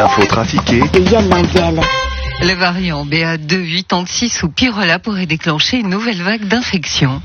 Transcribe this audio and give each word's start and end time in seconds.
L'info 0.00 0.24
trafiquée 0.24 0.80
de 0.94 1.10
Yann 1.10 1.28
Mandiel. 1.28 1.78
Le 2.40 2.54
variant 2.54 3.04
BA286 3.04 4.46
ou 4.46 4.48
Pyrola 4.48 4.98
pourrait 4.98 5.26
déclencher 5.26 5.76
une 5.76 5.90
nouvelle 5.90 6.22
vague 6.22 6.44
d'infection. 6.44 7.20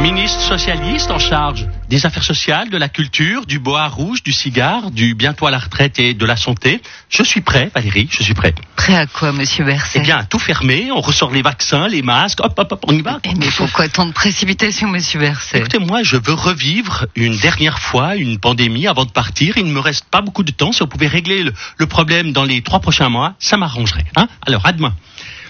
Ministre 0.00 0.40
socialiste 0.40 1.10
en 1.10 1.18
charge 1.18 1.66
des 1.88 2.04
affaires 2.04 2.22
sociales, 2.24 2.68
de 2.68 2.76
la 2.76 2.88
culture, 2.88 3.46
du 3.46 3.58
bois 3.58 3.86
rouge, 3.88 4.22
du 4.22 4.32
cigare, 4.32 4.90
du 4.90 5.14
bientôt 5.14 5.46
à 5.46 5.50
la 5.50 5.58
retraite 5.58 5.98
et 5.98 6.14
de 6.14 6.26
la 6.26 6.36
santé, 6.36 6.82
je 7.08 7.22
suis 7.22 7.40
prêt, 7.40 7.70
Valérie, 7.74 8.08
je 8.10 8.22
suis 8.22 8.34
prêt. 8.34 8.54
Prêt 8.76 8.96
à 8.96 9.06
quoi, 9.06 9.32
monsieur 9.32 9.64
Berset? 9.64 10.00
Eh 10.00 10.02
bien, 10.02 10.24
tout 10.24 10.38
fermé, 10.38 10.90
on 10.92 11.00
ressort 11.00 11.30
les 11.30 11.42
vaccins, 11.42 11.88
les 11.88 12.02
masques, 12.02 12.40
hop, 12.42 12.52
hop, 12.58 12.72
hop, 12.72 12.84
on 12.88 12.92
y 12.92 13.02
va. 13.02 13.20
Eh, 13.24 13.34
Mais 13.36 13.48
pourquoi 13.56 13.88
tant 13.88 14.06
de 14.06 14.12
précipitation, 14.12 14.88
monsieur 14.88 15.20
Berset? 15.20 15.58
Écoutez, 15.58 15.78
moi, 15.78 16.02
je 16.02 16.16
veux 16.16 16.34
revivre 16.34 17.06
une 17.14 17.36
dernière 17.36 17.78
fois 17.78 18.16
une 18.16 18.38
pandémie 18.38 18.86
avant 18.86 19.04
de 19.04 19.10
partir. 19.10 19.56
Il 19.56 19.66
ne 19.66 19.72
me 19.72 19.80
reste 19.80 20.06
pas 20.10 20.20
beaucoup 20.20 20.42
de 20.42 20.52
temps. 20.52 20.72
Si 20.72 20.82
on 20.82 20.86
pouvait 20.88 21.06
régler 21.06 21.42
le, 21.44 21.52
le 21.78 21.86
problème 21.86 22.32
dans 22.32 22.44
les 22.44 22.62
trois 22.62 22.80
prochains 22.80 23.08
mois, 23.08 23.34
ça 23.38 23.56
m'arrangerait. 23.56 24.06
Hein? 24.16 24.28
Alors, 24.46 24.66
à 24.66 24.72
demain. 24.72 24.94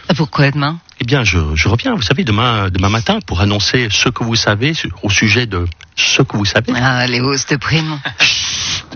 Ah, 0.08 0.14
Pourquoi 0.14 0.50
demain? 0.50 0.78
Eh 1.00 1.05
bien, 1.05 1.24
je, 1.24 1.38
je 1.55 1.68
reviens, 1.68 1.95
vous 1.95 2.02
savez, 2.02 2.24
demain, 2.24 2.68
demain 2.70 2.88
matin 2.88 3.18
pour 3.27 3.41
annoncer 3.41 3.88
ce 3.91 4.09
que 4.09 4.24
vous 4.24 4.36
savez 4.36 4.73
au 5.02 5.10
sujet 5.10 5.46
de 5.46 5.66
ce 5.95 6.22
que 6.22 6.36
vous 6.36 6.45
savez. 6.45 6.72
Ah, 6.74 7.06
les 7.06 7.20
hausses 7.20 7.46
de 7.46 7.56
primes. 7.56 7.98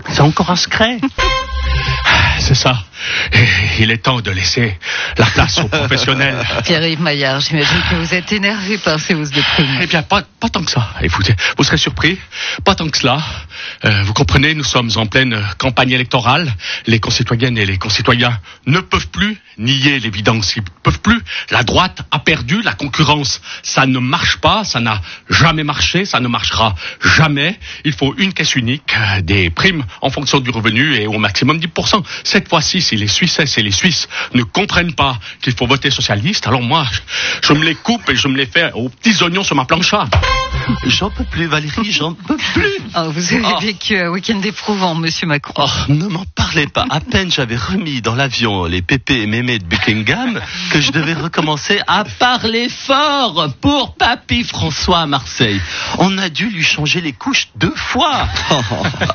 C'est 0.09 0.21
encore 0.21 0.49
un 0.49 0.55
secret. 0.55 0.99
C'est 2.41 2.55
ça. 2.55 2.83
Et 3.33 3.45
il 3.83 3.91
est 3.91 3.97
temps 3.97 4.19
de 4.19 4.31
laisser 4.31 4.77
la 5.17 5.25
place 5.25 5.59
aux 5.59 5.67
professionnels. 5.67 6.43
Pierre-Yves 6.65 7.01
Maillard, 7.01 7.39
j'imagine 7.39 7.81
que 7.89 7.95
vous 7.95 8.13
êtes 8.13 8.31
énervé 8.31 8.77
par 8.79 8.99
ces 8.99 9.13
hausses 9.13 9.31
de 9.31 9.41
primes. 9.41 9.79
Eh 9.81 9.87
bien, 9.87 10.01
pas, 10.01 10.23
pas 10.39 10.49
tant 10.49 10.63
que 10.63 10.71
ça. 10.71 10.89
Écoutez, 11.01 11.33
vous 11.57 11.63
serez 11.63 11.77
surpris. 11.77 12.17
Pas 12.63 12.75
tant 12.75 12.89
que 12.89 12.97
cela. 12.97 13.19
Euh, 13.85 14.01
vous 14.03 14.13
comprenez, 14.13 14.55
nous 14.55 14.63
sommes 14.63 14.89
en 14.95 15.05
pleine 15.05 15.39
campagne 15.57 15.91
électorale. 15.91 16.51
Les 16.87 16.99
concitoyennes 16.99 17.57
et 17.57 17.65
les 17.65 17.77
concitoyens 17.77 18.37
ne 18.65 18.79
peuvent 18.79 19.07
plus 19.09 19.37
nier 19.57 19.99
l'évidence. 19.99 20.55
Ils 20.55 20.63
peuvent 20.83 21.01
plus. 21.01 21.21
La 21.51 21.63
droite 21.63 22.01
a 22.11 22.19
perdu. 22.19 22.61
La 22.63 22.73
concurrence, 22.73 23.41
ça 23.61 23.85
ne 23.85 23.99
marche 23.99 24.37
pas. 24.37 24.63
Ça 24.63 24.79
n'a 24.79 24.99
jamais 25.29 25.63
marché. 25.63 26.05
Ça 26.05 26.19
ne 26.19 26.27
marchera 26.27 26.75
jamais. 27.17 27.59
Il 27.85 27.93
faut 27.93 28.15
une 28.17 28.33
caisse 28.33 28.55
unique, 28.55 28.95
euh, 28.97 29.21
des 29.21 29.49
primes 29.49 29.85
en 30.01 30.09
fonction 30.09 30.39
du 30.39 30.49
revenu 30.49 30.95
et 30.95 31.07
au 31.07 31.19
maximum 31.19 31.57
10%. 31.57 32.03
Cette 32.31 32.47
fois-ci, 32.47 32.81
si 32.81 32.95
les 32.95 33.07
Suisses 33.07 33.39
et 33.57 33.61
les 33.61 33.71
Suisses 33.71 34.07
ne 34.33 34.43
comprennent 34.43 34.93
pas 34.93 35.17
qu'il 35.41 35.53
faut 35.53 35.67
voter 35.67 35.91
socialiste, 35.91 36.47
alors 36.47 36.61
moi, 36.61 36.85
je, 37.43 37.51
me 37.51 37.65
les 37.65 37.75
coupe 37.75 38.09
et 38.09 38.15
je 38.15 38.29
me 38.29 38.37
les 38.37 38.45
fais 38.45 38.71
aux 38.73 38.87
petits 38.87 39.21
oignons 39.21 39.43
sur 39.43 39.53
ma 39.57 39.65
plancha. 39.65 40.05
J'en 40.85 41.09
peux 41.09 41.25
plus, 41.25 41.47
Valérie, 41.47 41.91
j'en 41.91 42.13
peux 42.13 42.37
plus. 42.53 42.63
Ah, 42.93 43.03
vous 43.07 43.33
avez 43.33 43.41
Oh. 43.45 43.59
vécu 43.61 43.97
un 43.97 44.09
week-end 44.09 44.41
éprouvant, 44.41 44.95
monsieur 44.95 45.25
Macron. 45.25 45.53
Oh, 45.65 45.91
ne 45.91 46.07
m'en 46.07 46.25
parlez 46.35 46.67
pas. 46.67 46.85
À 46.89 46.99
peine 46.99 47.31
j'avais 47.31 47.55
remis 47.55 48.01
dans 48.01 48.15
l'avion 48.15 48.65
les 48.65 48.81
pépés 48.81 49.21
et 49.21 49.27
mémés 49.27 49.59
de 49.59 49.63
Buckingham 49.65 50.41
que 50.71 50.81
je 50.81 50.91
devais 50.91 51.13
recommencer 51.13 51.79
à 51.87 52.03
parler 52.19 52.67
fort 52.69 53.47
pour 53.61 53.95
Papy 53.95 54.43
François 54.43 54.99
à 54.99 55.05
Marseille. 55.05 55.59
On 55.99 56.17
a 56.17 56.27
dû 56.29 56.49
lui 56.49 56.63
changer 56.63 56.99
les 57.01 57.13
couches 57.13 57.47
deux 57.55 57.73
fois. 57.75 58.27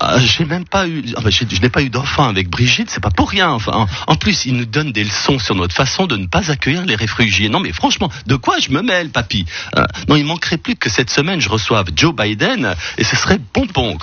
Ah, 0.01 0.19
J'ai 0.21 0.45
même 0.45 0.65
pas 0.67 0.87
eu, 0.89 1.03
ah 1.17 1.21
j'ai- 1.29 1.47
je 1.51 1.61
n'ai 1.61 1.69
pas 1.69 1.83
eu 1.83 1.91
d'enfant 1.91 2.29
avec 2.29 2.49
Brigitte, 2.49 2.96
c'est 2.97 3.03
pas 3.03 3.11
pour 3.11 3.29
rien. 3.29 3.51
Enfin, 3.51 3.87
en, 4.07 4.17
plus, 4.17 4.47
il 4.47 4.55
nous 4.55 4.65
donne 4.65 4.91
des 4.91 5.05
leçons 5.05 5.39
sur 5.39 5.55
notre 5.55 5.75
façon 5.75 6.07
de 6.07 6.17
ne 6.17 6.27
pas 6.27 6.51
accueillir 6.51 6.87
les 6.87 6.97
réfugiés. 6.97 7.51
Non, 7.51 7.61
mais 7.61 7.75
franchement, 7.75 8.11
de 8.27 8.37
quoi 8.37 8.59
je 8.59 8.71
me 8.71 8.81
mêle, 8.81 9.11
Papy 9.11 9.45
Euh, 9.77 9.85
Non, 10.09 10.17
il 10.17 10.25
manquerait 10.25 10.57
plus 10.57 10.77
que 10.77 10.89
cette 10.89 11.11
semaine 11.11 11.39
je 11.39 11.51
reçoive 11.51 11.89
Joe 11.95 12.15
Biden 12.17 12.75
et 12.97 13.05
ce 13.05 13.15
serait 13.17 13.39
bonbon. 13.53 13.99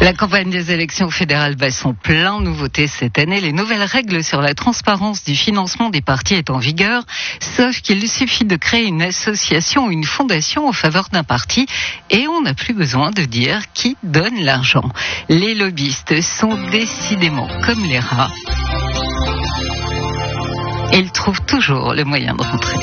La 0.00 0.12
campagne 0.12 0.48
des 0.48 0.70
élections 0.70 1.10
fédérales 1.10 1.56
va 1.56 1.72
son 1.72 1.92
plein 1.92 2.40
nouveauté 2.40 2.86
cette 2.86 3.18
année. 3.18 3.40
Les 3.40 3.52
nouvelles 3.52 3.82
règles 3.82 4.22
sur 4.22 4.40
la 4.40 4.54
transparence 4.54 5.24
du 5.24 5.34
financement 5.34 5.90
des 5.90 6.00
partis 6.00 6.34
est 6.34 6.50
en 6.50 6.58
vigueur, 6.58 7.02
sauf 7.40 7.80
qu'il 7.80 8.08
suffit 8.08 8.44
de 8.44 8.54
créer 8.54 8.86
une 8.86 9.02
association 9.02 9.86
ou 9.86 9.90
une 9.90 10.04
fondation 10.04 10.68
en 10.68 10.72
faveur 10.72 11.08
d'un 11.12 11.24
parti 11.24 11.66
et 12.10 12.28
on 12.28 12.42
n'a 12.42 12.54
plus 12.54 12.74
besoin 12.74 13.10
de 13.10 13.22
dire 13.22 13.72
qui 13.74 13.96
donne 14.04 14.38
l'argent. 14.40 14.88
Les 15.28 15.56
lobbyistes 15.56 16.22
sont 16.22 16.56
décidément 16.70 17.48
comme 17.66 17.84
les 17.84 17.98
rats. 17.98 18.30
Ils 20.92 21.10
trouvent 21.10 21.44
toujours 21.44 21.92
le 21.92 22.04
moyen 22.04 22.34
de 22.34 22.42
rentrer. 22.42 22.78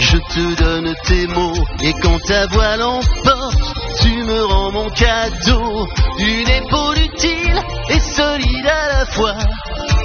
Je 0.00 0.18
te 0.18 0.62
donne 0.62 0.94
tes 1.06 1.26
mots, 1.28 1.64
et 1.82 1.92
quand 2.02 2.18
ta 2.26 2.46
voix 2.48 2.76
l'emporte, 2.76 3.58
tu 4.02 4.22
me 4.22 4.44
rends 4.44 4.70
mon 4.72 4.90
cadeau, 4.90 5.88
une 6.18 6.48
épaule 6.48 6.98
utile 6.98 7.62
et 7.88 8.00
solide 8.00 8.66
à 8.66 8.98
la 8.98 9.06
fois. 9.06 9.34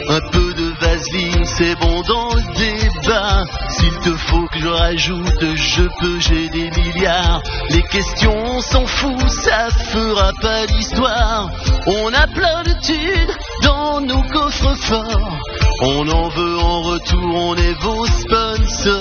Un 0.09 0.21
peu 0.31 0.53
de 0.53 0.73
vaseline, 0.79 1.45
c'est 1.45 1.75
bon 1.79 2.01
dans 2.01 2.33
le 2.33 2.41
débat. 2.57 3.43
S'il 3.71 3.99
te 3.99 4.17
faut 4.17 4.47
que 4.53 4.59
je 4.59 4.67
rajoute, 4.67 5.55
je 5.55 5.83
peux, 5.99 6.19
j'ai 6.19 6.47
des 6.49 6.71
milliards. 6.71 7.41
Les 7.69 7.83
questions, 7.83 8.35
on 8.45 8.61
s'en 8.61 8.85
fout, 8.85 9.29
ça 9.29 9.69
fera 9.69 10.31
pas 10.41 10.65
d'histoire. 10.67 11.49
On 11.87 12.13
a 12.13 12.27
plein 12.27 12.63
de 12.63 12.73
thunes 12.81 13.35
dans 13.63 14.01
nos 14.01 14.23
coffres 14.23 14.75
forts. 14.75 15.39
On 15.81 16.09
en 16.09 16.27
veut 16.27 16.59
en 16.59 16.81
retour, 16.81 17.35
on 17.35 17.55
est 17.55 17.73
vos 17.81 18.05
sponsors. 18.05 18.99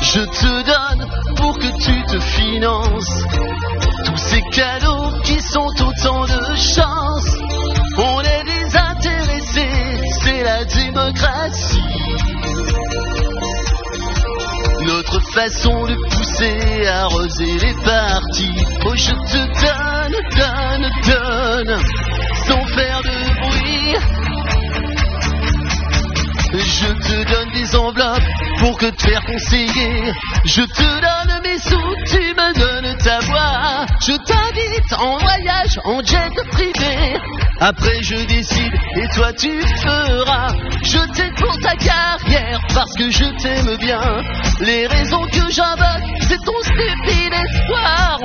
Je 0.00 0.20
te 0.20 0.62
donne 0.64 1.06
pour 1.36 1.58
que 1.58 1.66
tu 1.76 2.02
te 2.04 2.18
finances 2.18 3.24
tous 4.06 4.16
ces 4.16 4.40
cadeaux 4.52 5.10
qui 5.22 5.38
sont 5.42 5.68
autant 5.80 6.24
de 6.24 6.56
chance. 6.56 7.36
On 7.98 8.20
est 8.22 8.44
désintéressés, 8.44 10.00
c'est 10.22 10.42
la 10.44 10.64
démocratie. 10.64 11.82
Notre 14.86 15.20
façon 15.34 15.84
de 15.84 15.94
pousser, 16.08 16.86
arroser 16.86 17.58
les 17.58 17.74
partis. 17.84 18.64
Oh, 18.86 18.94
je 18.96 19.12
te 19.12 19.40
donne, 19.60 20.16
donne, 20.38 20.90
donne, 21.04 21.82
pour 28.58 28.76
que 28.78 28.86
te 28.86 29.02
faire 29.02 29.22
conseiller. 29.24 30.12
Je 30.44 30.62
te 30.62 30.82
donne 30.82 31.40
mes 31.42 31.58
sous, 31.58 31.94
tu 32.10 32.18
me 32.18 32.58
donnes 32.58 32.96
ta 32.98 33.18
voix. 33.20 33.86
Je 34.00 34.12
t'invite 34.12 34.92
en 34.98 35.18
voyage, 35.18 35.78
en 35.84 36.02
jet 36.02 36.50
privé. 36.50 37.16
Après 37.60 38.02
je 38.02 38.16
décide 38.26 38.72
et 38.96 39.08
toi 39.14 39.32
tu 39.32 39.50
feras. 39.82 40.52
Je 40.82 40.98
t'aide 41.14 41.34
pour 41.34 41.56
ta 41.60 41.74
carrière 41.76 42.60
parce 42.74 42.92
que 42.94 43.10
je 43.10 43.24
t'aime 43.42 43.76
bien. 43.76 44.00
Les 44.60 44.86
raisons 44.86 45.26
que 45.32 45.50
j'invoque, 45.50 46.08
c'est 46.20 46.42
ton 46.44 46.60
stupide 46.62 47.34
espoir. 47.34 48.18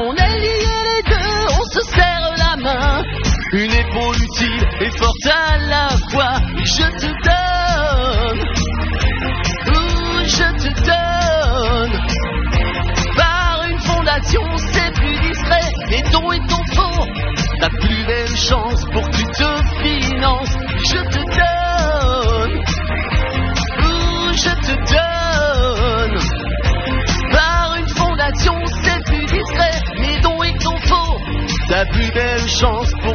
Chance 32.64 32.92
pour 33.02 33.13